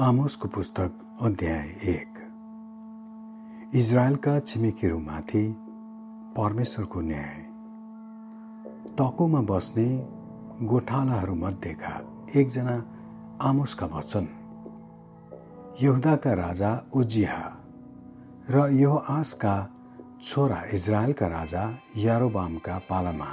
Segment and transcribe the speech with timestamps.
[0.00, 2.12] आमोसको पुस्तक अध्याय एक।
[3.74, 5.42] इजरायलका छिमेकीहरूमाथि
[6.36, 7.36] परमेश्वरको न्याय।
[8.96, 9.84] तकोमा बस्ने
[10.66, 11.92] गोठालाहरूमध्येका
[12.36, 12.76] एकजना
[13.40, 14.28] आमोसका वचन।
[15.82, 17.44] यहुदाका राजा उजिहा
[18.50, 19.54] र यो आसका
[20.22, 23.30] छोरा इजरायलका राजा यारोबामका पालामा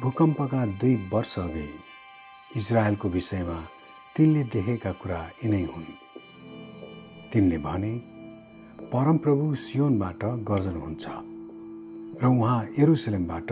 [0.00, 1.68] भूकम्पका दुई वर्ष अघि
[2.56, 3.60] इजरायलको विषयमा
[4.16, 5.84] तिनले देखेका कुरा यिनै हुन्।
[7.32, 7.92] तिनले भने
[8.92, 11.04] परमप्रभु सियोनबाट गर्जन हुन्छ
[12.22, 13.50] र उहाँ एरुसलेमबाट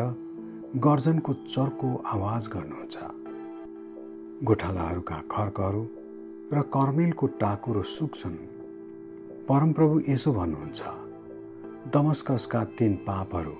[0.87, 2.97] गर्जनको चर्को आवाज गर्नुहुन्छ।
[4.45, 5.83] गोठालाहरूका खर्कहरू
[6.53, 8.37] र कर्मेलको टाकुरो सुक्छन्
[9.49, 10.81] परमप्रभु यसो भन्नुहुन्छ
[11.95, 13.57] दमस्कसका तीन पापहरू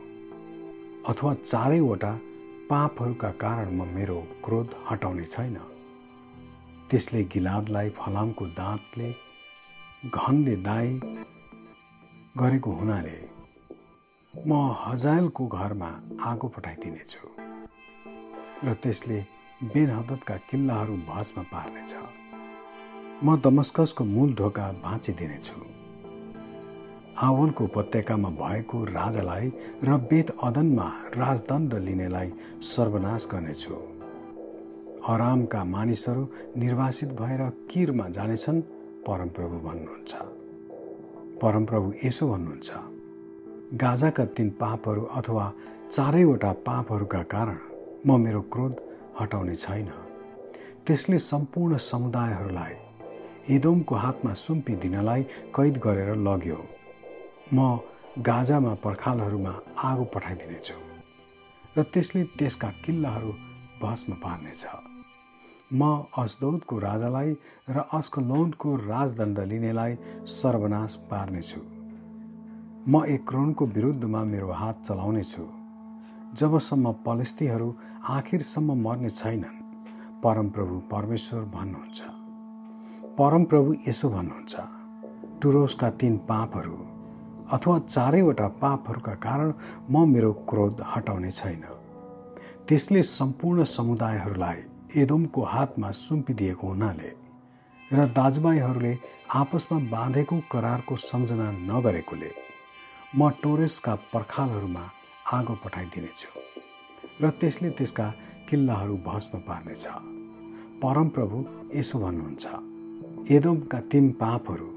[1.09, 2.13] अथवा चारैवटा
[2.71, 5.59] पापहरूका कारण म मेरो क्रोध हटाउने छैन।
[6.91, 9.09] त्यसले गिलादलाई फलामको दाँतले
[10.15, 10.89] घनले दाई
[12.41, 13.19] गरेको हुनाले
[14.35, 14.51] म
[14.83, 15.91] हजायलको घरमा
[16.31, 17.25] आगो पठाइदिनेछु
[18.67, 19.19] र त्यसले
[19.75, 21.93] बेनहदतका किल्लाहरू भस्म पार्नेछ।
[23.25, 25.59] म दमस्कसको मूल ढोका भाँचिदिनेछु।
[27.29, 29.47] आवनको उपत्यकामा भएको राजालाई
[29.85, 30.89] र बेत अदनमा
[31.21, 32.29] राजदण्ड लिनेलाई
[32.73, 33.77] सर्वनाश गर्नेछु।
[35.09, 36.23] अरामका मानिसहरू
[36.57, 38.61] निर्वासित भएर किरमा जानेछन्
[39.07, 40.15] परमप्रभु भन्नुहुन्छ।
[41.43, 42.71] परमप्रभु यसो भन्नुहुन्छ
[43.75, 45.53] गाजाका तीन पापहरू अथवा
[45.91, 47.59] चारैवटा पापहरूका कारण
[48.07, 48.75] म मेरो क्रोध
[49.21, 49.89] हटाउने छैन।
[50.87, 52.75] त्यसले सम्पूर्ण समुदायहरूलाई
[53.57, 55.23] इदोमको हातमा सुम्पिदिनलाई
[55.57, 56.61] कैद गरेर लग्यो।
[57.55, 57.81] म
[58.21, 60.79] गाजामा पर्खालहरूमा आगो पठाइदिनेछु
[61.77, 63.33] र त्यसले त्यसका किल्लाहरू
[63.83, 64.67] भस्म पार्नेछ।
[65.73, 67.33] म अस्दौदको राजालाई
[67.69, 69.97] र अस्कलोनको राजदण्ड लिनेलाई
[70.27, 71.61] सर्वनाश पार्नेछु।
[72.89, 75.45] म एक्रोनको विरुद्धमा मेरो हात चलाउनेछु।
[76.35, 77.69] जबसम्म पलेस्तीहरू
[78.09, 79.59] आखिरसम्म मर्ने छैनन्
[80.23, 82.01] परमप्रभु परमेश्वर भन्नुहुन्छ।
[83.19, 84.55] परमप्रभु यसो भन्नुहुन्छ
[85.43, 86.77] टुरोसका तीन पापहरू
[87.53, 89.53] अथवा चारैवटा पापहरूका कारण
[89.91, 91.63] म मेरो क्रोध हटाउने छैन।
[92.69, 94.61] त्यसले सम्पूर्ण समुदायहरूलाई
[94.97, 97.11] एदोमको हातमा सुम्पिदिएको हुनाले
[97.91, 98.93] र दाजुभाइहरूले
[99.35, 102.31] आपसमा बाँधेको करारको सम्झना नगरेकोले
[103.17, 104.85] म टोरेसका पर्खालहरूमा
[105.33, 106.29] आगो पठाइदिनेछु
[107.21, 108.07] र त्यसले त्यसका
[108.49, 109.87] किल्लाहरू भस्म पार्नेछ।
[110.83, 111.37] परमप्रभु
[111.77, 114.69] यसो भन्नुहुन्छ एदोमका तिन पापहरू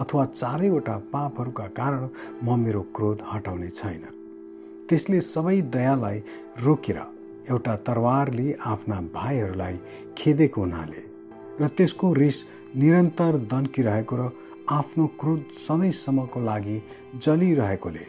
[0.00, 2.08] अथवा चारैवटा पापहरूका कारण
[2.44, 4.04] म मेरो क्रोध हटाउने छैन।
[4.88, 6.18] त्यसले सबै दयालाई
[6.64, 7.00] रोकेर
[7.50, 9.78] एउटा तरवारले आफ्ना भाइहरूलाई
[10.18, 11.02] खेदेको हुनाले
[11.60, 12.36] र त्यसको रिस
[12.76, 14.30] निरन्तर दन्किरहेको र
[14.70, 16.76] आफ्नो क्रोध सधैँसम्मको लागि
[17.24, 18.06] जलिरहेकोले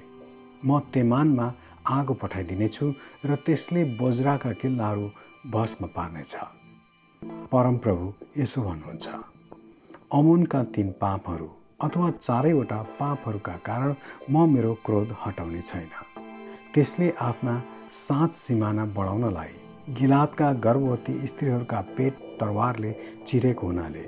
[0.66, 1.47] म तेमानमा
[1.97, 2.88] आगो पठाइदिनेछु
[3.25, 5.05] र त्यसले बोजराका किल्लाहरू
[5.51, 6.35] भस्म पार्नेछ।
[7.51, 8.06] परमप्रभु
[8.38, 9.07] यसो भन्नुहुन्छ
[10.13, 11.50] अमुनका तीन पापहरू
[11.83, 13.95] अथवा चारैवटा पापहरूका कारण
[14.29, 15.89] म मेरो क्रोध हटाउने छैन।
[16.73, 17.53] त्यसले आफ्ना
[17.89, 19.53] साँच सिमाना बढाउनलाई
[20.00, 22.91] गिलातका गर्भवती स्त्रीहरूका पेट तरवारले
[23.27, 24.03] चिरेको हुनाले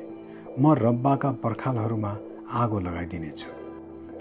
[0.59, 2.11] म रब्बाका पर्खालहरूमा
[2.61, 3.51] आगो लगाइदिनेछु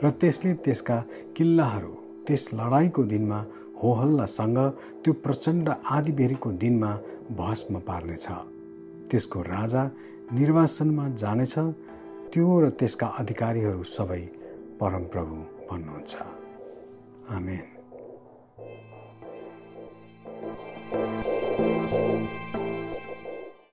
[0.02, 0.96] र त्यसले त्यसका
[1.36, 1.92] किल्लाहरू
[2.26, 3.40] त्यस लडाइँको दिनमा
[3.82, 4.58] होहल्लासँग
[5.04, 6.92] त्यो प्रचण्ड आदिबेरीको दिनमा
[7.40, 8.26] भस्म पार्नेछ।
[9.10, 9.82] त्यसको राजा
[10.38, 11.54] निर्वासनमा जानेछ
[12.32, 14.22] त्यो र त्यसका अधिकारीहरू सबै
[14.80, 15.36] परमप्रभु
[15.68, 16.12] भन्नुहुन्छ।
[17.36, 17.79] आमेन।